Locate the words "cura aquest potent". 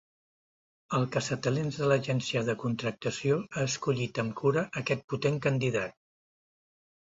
4.41-5.39